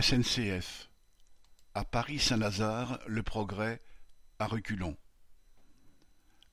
SNCF 0.00 0.88
À 1.74 1.84
Paris-Saint-Lazare, 1.84 3.00
le 3.06 3.22
progrès, 3.22 3.82
à 4.38 4.46
reculons. 4.46 4.96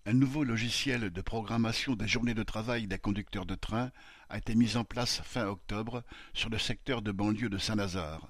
Un 0.05 0.13
nouveau 0.13 0.43
logiciel 0.43 1.12
de 1.12 1.21
programmation 1.21 1.96
des 1.96 2.10
journées 2.10 2.33
de 2.33 2.44
travail 2.44 2.88
des 2.88 2.97
conducteurs 2.97 3.46
de 3.46 3.55
train 3.55 3.91
a 4.29 4.38
été 4.38 4.54
mis 4.54 4.75
en 4.75 4.83
place 4.83 5.21
fin 5.21 5.46
octobre 5.46 6.04
sur 6.33 6.49
le 6.49 6.57
secteur 6.57 7.02
de 7.02 7.13
banlieue 7.13 7.49
de 7.49 7.57
Saint-Lazare. 7.57 8.28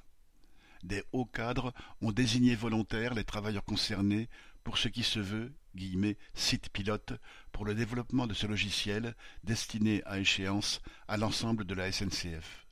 Des 0.84 1.04
hauts 1.14 1.26
cadres 1.26 1.74
ont 2.02 2.12
désigné 2.12 2.54
volontaires 2.54 3.16
les 3.16 3.24
travailleurs 3.24 3.66
concernés 3.66 4.30
pour 4.64 4.78
ce 4.78 4.88
qui 4.88 5.04
se 5.04 5.20
veut 5.20 5.52
guillemets, 5.76 6.18
site 6.36 6.70
pilote 6.70 7.14
pour 7.52 7.66
le 7.66 7.74
développement 7.74 8.28
de 8.28 8.36
ce 8.36 8.46
logiciel 8.46 9.16
destiné 9.44 10.04
à 10.06 10.20
échéance 10.20 10.80
à 11.08 11.18
l'ensemble 11.18 11.66
de 11.66 11.74
la 11.74 11.92
SNCF. 11.92 12.67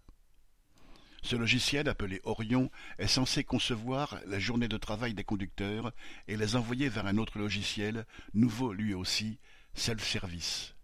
Ce 1.25 1.35
logiciel, 1.35 1.89
appelé 1.89 2.21
Orion, 2.23 2.69
est 2.99 3.07
censé 3.07 3.43
concevoir 3.43 4.19
la 4.27 4.37
journée 4.37 4.67
de 4.67 4.77
travail 4.77 5.15
des 5.15 5.23
conducteurs 5.23 5.91
et 6.27 6.37
les 6.37 6.55
envoyer 6.55 6.87
vers 6.87 7.07
un 7.07 7.17
autre 7.17 7.39
logiciel, 7.39 8.05
nouveau 8.35 8.73
lui 8.73 8.93
aussi, 8.93 9.39
Self-Service. 9.73 10.75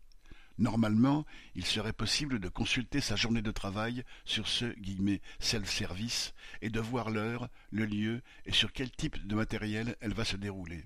Normalement, 0.58 1.28
il 1.54 1.64
serait 1.64 1.94
possible 1.94 2.40
de 2.40 2.50
consulter 2.50 3.02
sa 3.02 3.16
journée 3.16 3.44
de 3.44 3.52
travail 3.52 4.04
sur 4.26 4.48
ce 4.48 4.74
self-service 5.38 6.34
et 6.64 6.72
de 6.72 6.80
voir 6.80 7.12
l'heure, 7.12 7.48
le 7.70 7.86
lieu 7.86 8.24
et 8.48 8.52
sur 8.52 8.74
quel 8.74 8.90
type 8.90 9.28
de 9.28 9.36
matériel 9.36 9.96
elle 10.02 10.16
va 10.16 10.26
se 10.26 10.38
dérouler. 10.38 10.84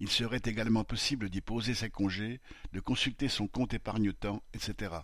Il 0.00 0.08
serait 0.08 0.40
également 0.42 0.82
possible 0.82 1.28
d'y 1.28 1.42
poser 1.42 1.74
ses 1.74 1.90
congés, 1.90 2.40
de 2.72 2.80
consulter 2.80 3.28
son 3.28 3.48
compte 3.48 3.74
épargne-temps, 3.74 4.42
etc. 4.54 4.94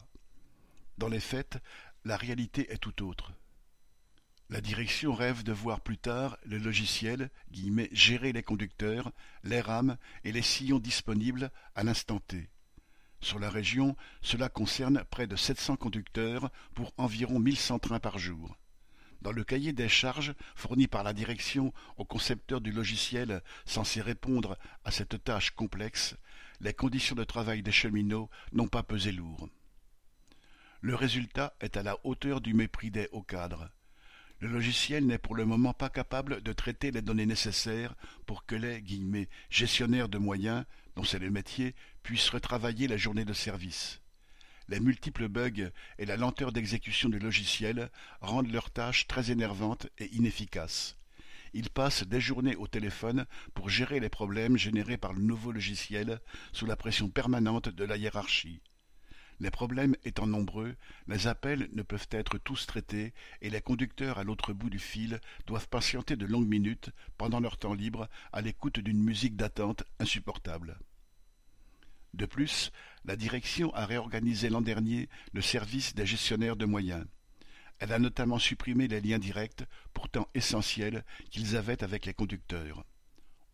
Dans 0.96 1.08
les 1.08 1.20
faits, 1.20 1.58
la 2.06 2.16
réalité 2.16 2.72
est 2.72 2.78
tout 2.78 3.06
autre. 3.06 3.34
La 4.52 4.60
direction 4.60 5.14
rêve 5.14 5.44
de 5.44 5.52
voir 5.52 5.80
plus 5.80 5.96
tard 5.96 6.36
le 6.44 6.58
logiciel 6.58 7.30
gérer 7.90 8.34
les 8.34 8.42
conducteurs, 8.42 9.10
les 9.44 9.62
rames 9.62 9.96
et 10.24 10.32
les 10.32 10.42
sillons 10.42 10.78
disponibles 10.78 11.50
à 11.74 11.82
l'instant 11.82 12.20
T. 12.20 12.50
Sur 13.22 13.38
la 13.38 13.48
région, 13.48 13.96
cela 14.20 14.50
concerne 14.50 15.04
près 15.10 15.26
de 15.26 15.36
700 15.36 15.76
conducteurs 15.76 16.50
pour 16.74 16.92
environ 16.98 17.38
1100 17.38 17.78
trains 17.78 17.98
par 17.98 18.18
jour. 18.18 18.54
Dans 19.22 19.32
le 19.32 19.42
cahier 19.42 19.72
des 19.72 19.88
charges 19.88 20.34
fourni 20.54 20.86
par 20.86 21.02
la 21.02 21.14
direction 21.14 21.72
au 21.96 22.04
concepteur 22.04 22.60
du 22.60 22.72
logiciel 22.72 23.42
censé 23.64 24.02
répondre 24.02 24.58
à 24.84 24.90
cette 24.90 25.24
tâche 25.24 25.52
complexe, 25.52 26.14
les 26.60 26.74
conditions 26.74 27.16
de 27.16 27.24
travail 27.24 27.62
des 27.62 27.72
cheminots 27.72 28.28
n'ont 28.52 28.68
pas 28.68 28.82
pesé 28.82 29.12
lourd. 29.12 29.48
Le 30.82 30.94
résultat 30.94 31.56
est 31.60 31.78
à 31.78 31.82
la 31.82 31.96
hauteur 32.04 32.42
du 32.42 32.52
mépris 32.52 32.90
des 32.90 33.08
hauts 33.12 33.22
cadres. 33.22 33.70
Le 34.42 34.48
logiciel 34.48 35.06
n'est 35.06 35.18
pour 35.18 35.36
le 35.36 35.44
moment 35.44 35.72
pas 35.72 35.88
capable 35.88 36.42
de 36.42 36.52
traiter 36.52 36.90
les 36.90 37.00
données 37.00 37.26
nécessaires 37.26 37.94
pour 38.26 38.44
que 38.44 38.56
les 38.56 38.82
gestionnaires 39.50 40.08
de 40.08 40.18
moyens, 40.18 40.64
dont 40.96 41.04
c'est 41.04 41.20
le 41.20 41.30
métier, 41.30 41.76
puissent 42.02 42.28
retravailler 42.28 42.88
la 42.88 42.96
journée 42.96 43.24
de 43.24 43.34
service. 43.34 44.00
Les 44.66 44.80
multiples 44.80 45.28
bugs 45.28 45.70
et 45.96 46.06
la 46.06 46.16
lenteur 46.16 46.50
d'exécution 46.50 47.08
du 47.08 47.20
logiciel 47.20 47.88
rendent 48.20 48.50
leur 48.50 48.72
tâche 48.72 49.06
très 49.06 49.30
énervante 49.30 49.86
et 49.98 50.12
inefficace. 50.12 50.96
Ils 51.54 51.70
passent 51.70 52.02
des 52.02 52.20
journées 52.20 52.56
au 52.56 52.66
téléphone 52.66 53.26
pour 53.54 53.68
gérer 53.68 54.00
les 54.00 54.08
problèmes 54.08 54.56
générés 54.56 54.98
par 54.98 55.12
le 55.12 55.22
nouveau 55.22 55.52
logiciel 55.52 56.18
sous 56.52 56.66
la 56.66 56.74
pression 56.74 57.08
permanente 57.08 57.68
de 57.68 57.84
la 57.84 57.96
hiérarchie. 57.96 58.60
Les 59.42 59.50
problèmes 59.50 59.96
étant 60.04 60.28
nombreux, 60.28 60.76
les 61.08 61.26
appels 61.26 61.68
ne 61.72 61.82
peuvent 61.82 62.06
être 62.12 62.38
tous 62.38 62.64
traités 62.64 63.12
et 63.40 63.50
les 63.50 63.60
conducteurs 63.60 64.18
à 64.18 64.22
l'autre 64.22 64.52
bout 64.52 64.70
du 64.70 64.78
fil 64.78 65.20
doivent 65.48 65.66
patienter 65.68 66.14
de 66.14 66.26
longues 66.26 66.46
minutes 66.46 66.90
pendant 67.18 67.40
leur 67.40 67.56
temps 67.56 67.74
libre 67.74 68.08
à 68.32 68.40
l'écoute 68.40 68.78
d'une 68.78 69.02
musique 69.02 69.34
d'attente 69.34 69.82
insupportable. 69.98 70.78
De 72.14 72.24
plus, 72.24 72.70
la 73.04 73.16
direction 73.16 73.74
a 73.74 73.84
réorganisé 73.84 74.48
l'an 74.48 74.60
dernier 74.60 75.08
le 75.32 75.42
service 75.42 75.96
des 75.96 76.06
gestionnaires 76.06 76.54
de 76.54 76.64
moyens. 76.64 77.04
Elle 77.80 77.92
a 77.92 77.98
notamment 77.98 78.38
supprimé 78.38 78.86
les 78.86 79.00
liens 79.00 79.18
directs, 79.18 79.64
pourtant 79.92 80.28
essentiels, 80.34 81.04
qu'ils 81.30 81.56
avaient 81.56 81.82
avec 81.82 82.06
les 82.06 82.14
conducteurs. 82.14 82.84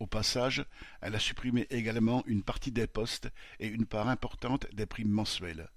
Au 0.01 0.07
passage, 0.07 0.67
elle 1.01 1.15
a 1.15 1.19
supprimé 1.19 1.67
également 1.71 2.23
une 2.27 2.43
partie 2.43 2.73
des 2.73 2.87
postes 2.87 3.31
et 3.59 3.69
une 3.69 3.87
part 3.87 4.11
importante 4.11 4.67
des 4.75 4.85
primes 4.85 5.09
mensuelles. 5.09 5.71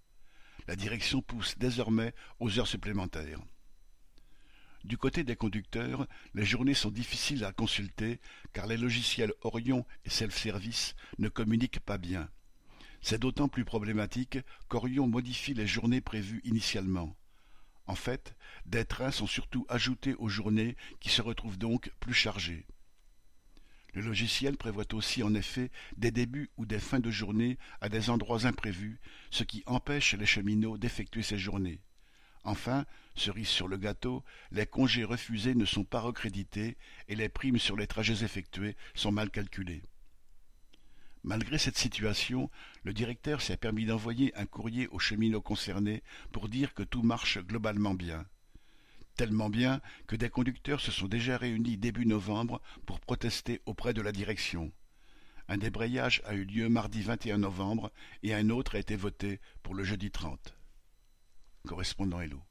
La 0.71 0.77
direction 0.77 1.21
pousse 1.21 1.57
désormais 1.57 2.13
aux 2.39 2.57
heures 2.57 2.65
supplémentaires. 2.65 3.41
Du 4.85 4.97
côté 4.97 5.25
des 5.25 5.35
conducteurs, 5.35 6.07
les 6.33 6.45
journées 6.45 6.75
sont 6.75 6.91
difficiles 6.91 7.43
à 7.43 7.51
consulter 7.51 8.21
car 8.53 8.67
les 8.67 8.77
logiciels 8.77 9.33
Orion 9.41 9.85
et 10.05 10.09
Self-Service 10.09 10.95
ne 11.19 11.27
communiquent 11.27 11.81
pas 11.81 11.97
bien. 11.97 12.29
C'est 13.01 13.19
d'autant 13.19 13.49
plus 13.49 13.65
problématique 13.65 14.37
qu'Orion 14.69 15.07
modifie 15.07 15.53
les 15.53 15.67
journées 15.67 15.99
prévues 15.99 16.39
initialement. 16.45 17.17
En 17.85 17.95
fait, 17.95 18.37
des 18.65 18.85
trains 18.85 19.11
sont 19.11 19.27
surtout 19.27 19.65
ajoutés 19.67 20.15
aux 20.19 20.29
journées 20.29 20.77
qui 21.01 21.09
se 21.09 21.21
retrouvent 21.21 21.57
donc 21.57 21.91
plus 21.99 22.13
chargées. 22.13 22.65
Le 23.93 24.01
logiciel 24.01 24.57
prévoit 24.57 24.93
aussi 24.93 25.21
en 25.21 25.33
effet 25.33 25.69
des 25.97 26.11
débuts 26.11 26.49
ou 26.57 26.65
des 26.65 26.79
fins 26.79 26.99
de 26.99 27.11
journée 27.11 27.57
à 27.81 27.89
des 27.89 28.09
endroits 28.09 28.45
imprévus, 28.45 28.99
ce 29.31 29.43
qui 29.43 29.63
empêche 29.65 30.13
les 30.13 30.25
cheminots 30.25 30.77
d'effectuer 30.77 31.23
ces 31.23 31.37
journées. 31.37 31.81
Enfin, 32.43 32.85
cerise 33.15 33.49
sur 33.49 33.67
le 33.67 33.77
gâteau, 33.77 34.23
les 34.51 34.65
congés 34.65 35.03
refusés 35.03 35.55
ne 35.55 35.65
sont 35.65 35.83
pas 35.83 35.99
recrédités 35.99 36.77
et 37.07 37.15
les 37.15 37.29
primes 37.29 37.59
sur 37.59 37.75
les 37.75 37.87
trajets 37.87 38.23
effectués 38.23 38.75
sont 38.95 39.11
mal 39.11 39.29
calculées. 39.29 39.83
Malgré 41.23 41.59
cette 41.59 41.77
situation, 41.77 42.49
le 42.83 42.93
directeur 42.93 43.41
s'est 43.41 43.57
permis 43.57 43.85
d'envoyer 43.85 44.35
un 44.35 44.47
courrier 44.47 44.87
aux 44.87 44.97
cheminots 44.97 45.41
concernés 45.41 46.01
pour 46.31 46.49
dire 46.49 46.73
que 46.73 46.81
tout 46.81 47.03
marche 47.03 47.37
globalement 47.39 47.93
bien. 47.93 48.25
Tellement 49.15 49.49
bien 49.49 49.81
que 50.07 50.15
des 50.15 50.29
conducteurs 50.29 50.81
se 50.81 50.91
sont 50.91 51.07
déjà 51.07 51.37
réunis 51.37 51.77
début 51.77 52.05
novembre 52.05 52.61
pour 52.85 52.99
protester 52.99 53.61
auprès 53.65 53.93
de 53.93 54.01
la 54.01 54.11
direction. 54.11 54.71
Un 55.47 55.57
débrayage 55.57 56.21
a 56.25 56.33
eu 56.33 56.45
lieu 56.45 56.69
mardi 56.69 57.01
21 57.01 57.39
novembre 57.39 57.91
et 58.23 58.33
un 58.33 58.49
autre 58.49 58.75
a 58.75 58.79
été 58.79 58.95
voté 58.95 59.39
pour 59.63 59.75
le 59.75 59.83
jeudi 59.83 60.09
30. 60.09 60.55
Correspondant 61.67 62.21
Hello. 62.21 62.41